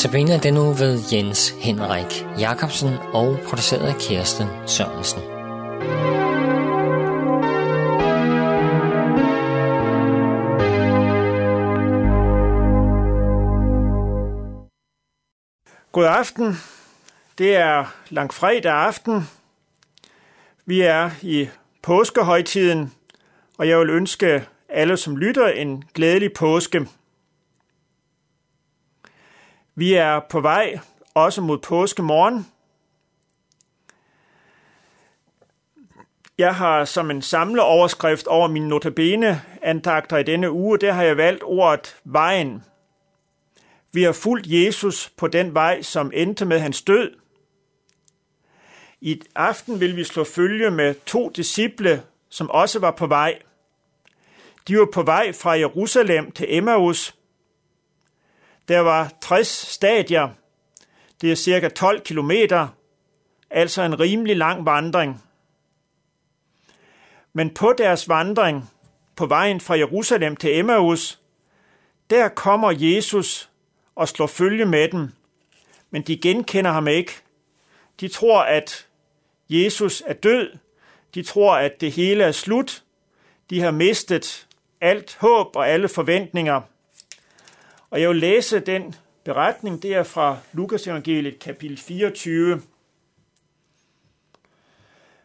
[0.00, 5.20] Sabine er den nu ved Jens Henrik Jacobsen og produceret af Kirsten Sørensen.
[15.92, 16.54] God aften.
[17.38, 19.28] Det er langfredag aften.
[20.66, 21.48] Vi er i
[21.82, 22.92] påskehøjtiden,
[23.58, 26.86] og jeg vil ønske alle, som lytter, en glædelig påske.
[29.80, 30.78] Vi er på vej
[31.14, 32.46] også mod påskemorgen.
[36.38, 41.16] Jeg har som en samleoverskrift over mine notabene antagter i denne uge, der har jeg
[41.16, 42.64] valgt ordet vejen.
[43.92, 47.10] Vi har fulgt Jesus på den vej, som endte med hans død.
[49.00, 53.38] I aften vil vi slå følge med to disciple, som også var på vej.
[54.68, 57.19] De var på vej fra Jerusalem til Emmaus.
[58.70, 60.28] Der var 60 stadier.
[61.20, 62.68] Det er cirka 12 kilometer,
[63.50, 65.22] altså en rimelig lang vandring.
[67.32, 68.70] Men på deres vandring,
[69.16, 71.20] på vejen fra Jerusalem til Emmaus,
[72.10, 73.50] der kommer Jesus
[73.94, 75.08] og slår følge med dem,
[75.90, 77.12] men de genkender ham ikke.
[78.00, 78.86] De tror, at
[79.48, 80.58] Jesus er død.
[81.14, 82.82] De tror, at det hele er slut.
[83.50, 84.46] De har mistet
[84.80, 86.60] alt håb og alle forventninger.
[87.90, 92.62] Og jeg vil læse den beretning, det er fra Lukas evangeliet kapitel 24.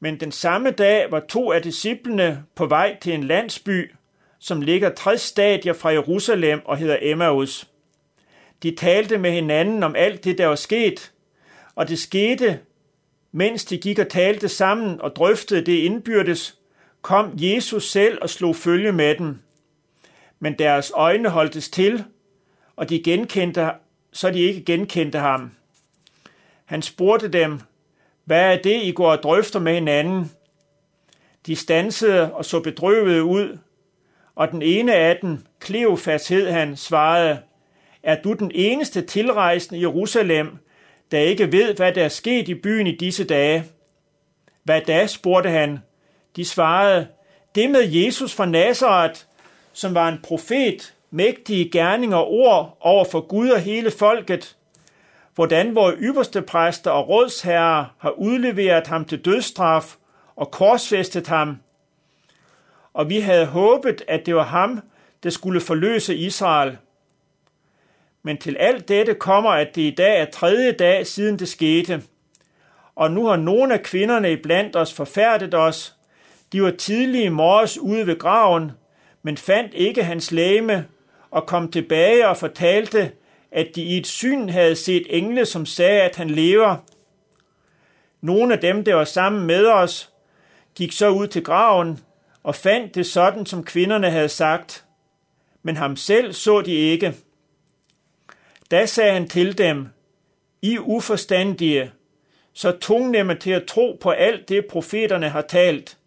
[0.00, 3.94] Men den samme dag var to af disciplene på vej til en landsby,
[4.38, 7.68] som ligger 60 stadier fra Jerusalem og hedder Emmaus.
[8.62, 11.12] De talte med hinanden om alt det, der var sket,
[11.74, 12.60] og det skete,
[13.32, 16.58] mens de gik og talte sammen og drøftede det indbyrdes,
[17.02, 19.38] kom Jesus selv og slog følge med dem.
[20.40, 22.04] Men deres øjne holdtes til,
[22.76, 23.70] og de genkendte,
[24.12, 25.50] så de ikke genkendte ham.
[26.64, 27.60] Han spurgte dem,
[28.24, 30.30] hvad er det, I går og drøfter med hinanden?
[31.46, 33.58] De stansede og så bedrøvede ud,
[34.34, 37.38] og den ene af dem, Kleofas hed han, svarede,
[38.02, 40.58] er du den eneste tilrejsende i Jerusalem,
[41.10, 43.64] der ikke ved, hvad der er sket i byen i disse dage?
[44.64, 45.78] Hvad da, spurgte han.
[46.36, 47.06] De svarede,
[47.54, 49.20] det med Jesus fra Nazareth,
[49.72, 54.56] som var en profet, mægtige gerninger og ord over for Gud og hele folket,
[55.34, 59.96] hvordan vores ypperste præster og rådsherrer har udleveret ham til dødstraf
[60.36, 61.56] og korsfæstet ham.
[62.92, 64.80] Og vi havde håbet, at det var ham,
[65.22, 66.78] der skulle forløse Israel.
[68.22, 72.02] Men til alt dette kommer, at det i dag er tredje dag siden det skete.
[72.94, 75.96] Og nu har nogle af kvinderne iblandt os forfærdet os.
[76.52, 78.72] De var tidlige morges ude ved graven,
[79.22, 80.86] men fandt ikke hans læme,
[81.36, 83.12] og kom tilbage og fortalte,
[83.50, 86.76] at de i et syn havde set engle, som sagde, at han lever.
[88.20, 90.12] Nogle af dem, der var sammen med os,
[90.74, 92.00] gik så ud til graven
[92.42, 94.84] og fandt det sådan, som kvinderne havde sagt.
[95.62, 97.14] Men ham selv så de ikke.
[98.70, 99.88] Da sagde han til dem,
[100.62, 101.92] I uforstandige,
[102.52, 105.98] så tungnemme til at tro på alt det, profeterne har talt.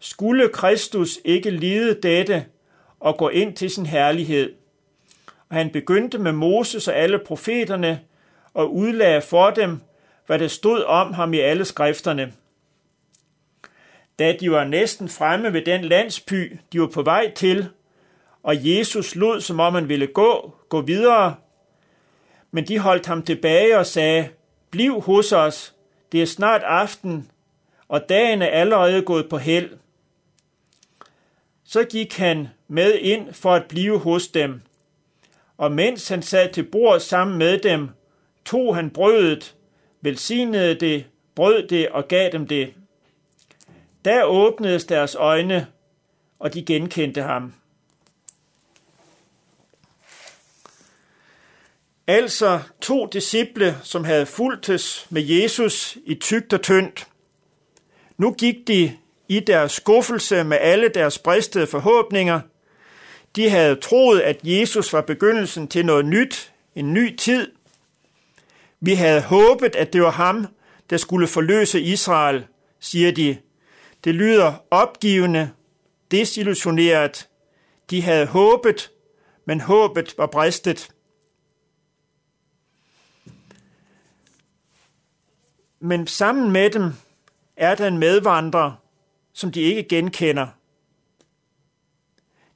[0.00, 2.46] Skulle Kristus ikke lide dette
[3.00, 4.52] og gå ind til sin herlighed?
[5.48, 8.00] Og han begyndte med Moses og alle profeterne
[8.54, 9.80] og udlagde for dem,
[10.26, 12.32] hvad der stod om ham i alle skrifterne.
[14.18, 17.68] Da de var næsten fremme ved den landsby, de var på vej til,
[18.42, 21.34] og Jesus lod, som om han ville gå, gå videre,
[22.50, 24.28] men de holdt ham tilbage og sagde,
[24.70, 25.74] Bliv hos os,
[26.12, 27.30] det er snart aften,
[27.88, 29.70] og dagen er allerede gået på held.
[31.66, 34.60] Så gik han med ind for at blive hos dem,
[35.56, 37.88] og mens han sad til bord sammen med dem,
[38.44, 39.54] tog han brødet,
[40.00, 42.74] velsignede det, brød det og gav dem det.
[44.04, 45.66] Der åbnedes deres øjne,
[46.38, 47.54] og de genkendte ham.
[52.06, 57.08] Altså to disciple, som havde fulgtes med Jesus i tygt og tyndt.
[58.16, 58.96] Nu gik de
[59.28, 62.40] i deres skuffelse med alle deres bristede forhåbninger.
[63.36, 67.52] De havde troet, at Jesus var begyndelsen til noget nyt, en ny tid.
[68.80, 70.46] Vi havde håbet, at det var ham,
[70.90, 72.46] der skulle forløse Israel,
[72.80, 73.36] siger de.
[74.04, 75.50] Det lyder opgivende,
[76.10, 77.28] desillusioneret.
[77.90, 78.90] De havde håbet,
[79.44, 80.90] men håbet var bristet.
[85.80, 86.92] Men sammen med dem
[87.56, 88.72] er der en medvandrer,
[89.36, 90.46] som de ikke genkender.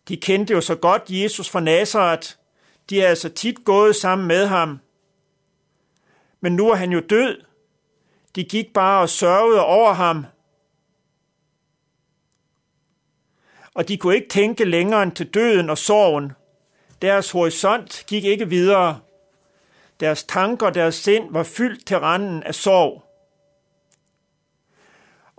[0.08, 2.28] De kendte jo så godt Jesus fra Nazareth.
[2.90, 4.80] De er altså tit gået sammen med ham.
[6.40, 7.44] Men nu er han jo død.
[8.34, 10.26] De gik bare og sørgede over ham.
[13.74, 16.32] Og de kunne ikke tænke længere end til døden og sorgen.
[17.02, 19.00] Deres horisont gik ikke videre.
[20.00, 23.09] Deres tanker, deres sind var fyldt til randen af sorg.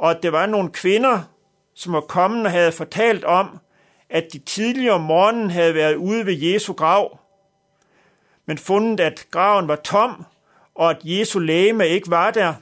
[0.01, 1.19] Og at det var nogle kvinder,
[1.73, 3.59] som var kommet og havde fortalt om,
[4.09, 7.19] at de tidligere om morgenen havde været ude ved Jesu grav,
[8.45, 10.25] men fundet, at graven var tom,
[10.75, 12.53] og at Jesu lægeme ikke var der,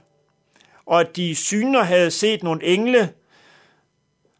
[0.85, 3.13] og at de syner havde set nogle engle,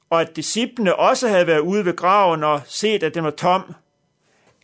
[0.09, 3.75] og at disciplene også havde været ude ved graven og set, at den var tom.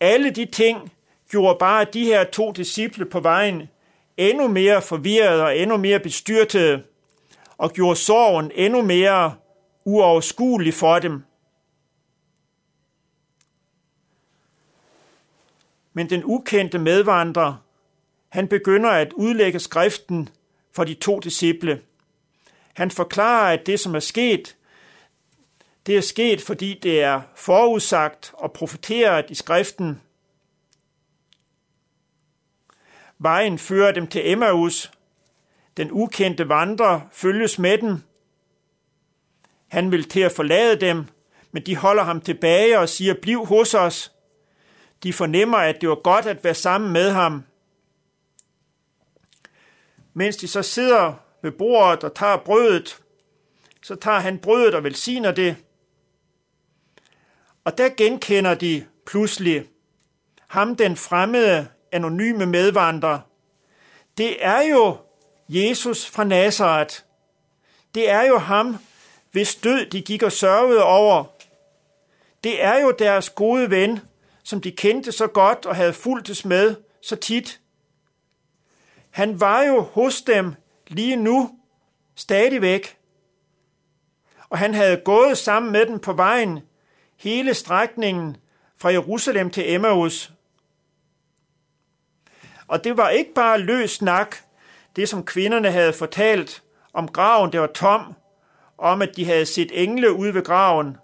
[0.01, 0.93] Alle de ting
[1.29, 3.69] gjorde bare de her to disciple på vejen
[4.17, 6.83] endnu mere forvirrede og endnu mere bestyrtede,
[7.57, 9.35] og gjorde sorgen endnu mere
[9.85, 11.23] uoverskuelig for dem.
[15.93, 17.55] Men den ukendte medvandrer,
[18.29, 20.29] han begynder at udlægge skriften
[20.71, 21.81] for de to disciple.
[22.73, 24.57] Han forklarer, at det, som er sket,
[25.85, 30.01] det er sket, fordi det er forudsagt og profeteret i skriften.
[33.19, 34.91] Vejen fører dem til Emmaus.
[35.77, 38.01] Den ukendte vandrer følges med dem.
[39.67, 41.05] Han vil til at forlade dem,
[41.51, 44.11] men de holder ham tilbage og siger, bliv hos os.
[45.03, 47.43] De fornemmer, at det var godt at være sammen med ham.
[50.13, 53.01] Mens de så sidder ved bordet og tager brødet,
[53.81, 55.55] så tager han brødet og velsigner det.
[57.63, 59.65] Og der genkender de pludselig
[60.47, 63.19] ham, den fremmede, anonyme medvandrer.
[64.17, 64.97] Det er jo
[65.49, 66.95] Jesus fra Nazareth.
[67.95, 68.77] Det er jo ham,
[69.31, 71.23] hvis død de gik og sørgede over.
[72.43, 73.99] Det er jo deres gode ven,
[74.43, 77.59] som de kendte så godt og havde fulgtes med så tit.
[79.09, 80.53] Han var jo hos dem
[80.87, 81.59] lige nu,
[82.15, 82.97] stadigvæk.
[84.49, 86.59] Og han havde gået sammen med dem på vejen
[87.17, 88.37] hele strækningen
[88.77, 90.31] fra Jerusalem til Emmaus.
[92.67, 94.35] Og det var ikke bare løs snak,
[94.95, 96.63] det som kvinderne havde fortalt
[96.93, 98.15] om graven, det var tom,
[98.77, 100.97] om at de havde set engle ude ved graven.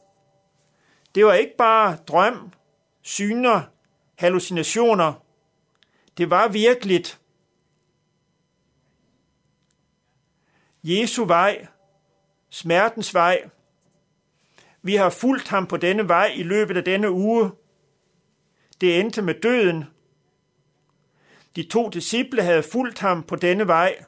[1.15, 2.53] Det var ikke bare drøm,
[3.01, 3.61] syner,
[4.15, 5.13] hallucinationer.
[6.17, 7.19] Det var virkeligt.
[10.83, 11.67] Jesu vej,
[12.49, 13.49] smertens vej.
[14.81, 17.51] Vi har fulgt ham på denne vej i løbet af denne uge.
[18.81, 19.85] Det endte med døden.
[21.55, 24.03] De to disciple havde fulgt ham på denne vej.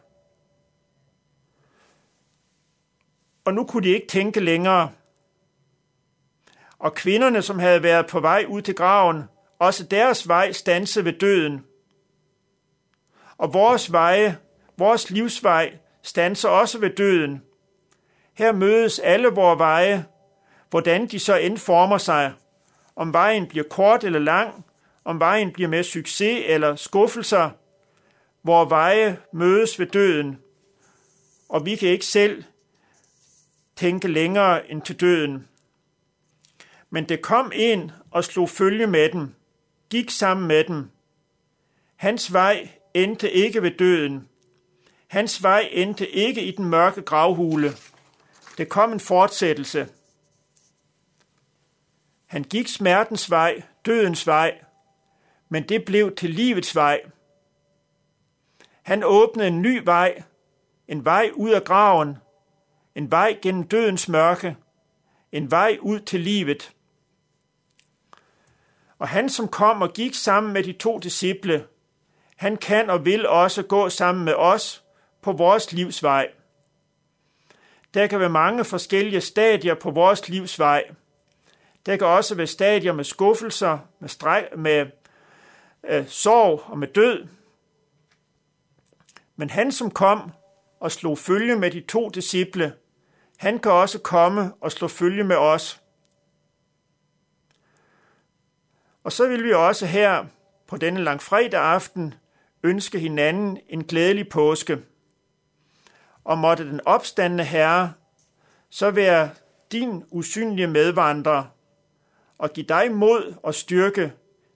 [3.45, 4.91] Og nu kunne de ikke tænke længere
[6.83, 9.23] og kvinderne, som havde været på vej ud til graven,
[9.59, 11.65] også deres vej stanse ved døden.
[13.37, 14.37] Og vores veje,
[14.77, 17.43] vores livsvej, stanser også ved døden.
[18.33, 20.05] Her mødes alle vores veje,
[20.69, 22.33] hvordan de så end former sig.
[22.95, 24.65] Om vejen bliver kort eller lang,
[25.05, 27.49] om vejen bliver med succes eller skuffelser,
[28.41, 30.39] hvor veje mødes ved døden,
[31.49, 32.43] og vi kan ikke selv
[33.75, 35.47] tænke længere end til døden.
[36.89, 39.35] Men det kom ind og slog følge med dem,
[39.89, 40.89] gik sammen med dem.
[41.95, 44.29] Hans vej endte ikke ved døden.
[45.07, 47.71] Hans vej endte ikke i den mørke gravhule.
[48.57, 49.87] Det kom en fortsættelse.
[52.25, 54.59] Han gik smertens vej, dødens vej,
[55.53, 57.01] men det blev til livets vej.
[58.83, 60.23] Han åbnede en ny vej,
[60.87, 62.17] en vej ud af graven,
[62.95, 64.57] en vej gennem dødens mørke,
[65.31, 66.71] en vej ud til livet.
[68.99, 71.65] Og han, som kom og gik sammen med de to disciple,
[72.35, 74.83] han kan og vil også gå sammen med os
[75.21, 76.31] på vores livsvej.
[77.93, 80.83] Der kan være mange forskellige stadier på vores livsvej.
[81.85, 85.02] Der kan også være stadier med skuffelser, med, streg, med
[85.89, 87.27] øh, sorg og med død.
[89.35, 90.31] Men han, som kom
[90.79, 92.73] og slog følge med de to disciple,
[93.37, 95.81] han kan også komme og slå følge med os.
[99.03, 100.25] Og så vil vi også her
[100.67, 102.13] på denne langfredag aften
[102.63, 104.81] ønske hinanden en glædelig påske.
[106.23, 107.93] Og måtte den opstandende Herre
[108.69, 109.29] så være
[109.71, 111.43] din usynlige medvandrer
[112.37, 114.13] og give dig mod og styrke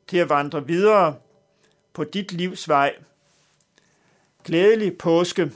[0.08, 1.16] til at vandre videre
[1.94, 2.96] på dit livs vej.
[4.44, 5.52] Glædelig påske.